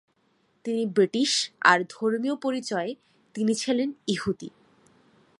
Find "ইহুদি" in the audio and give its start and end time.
4.07-4.49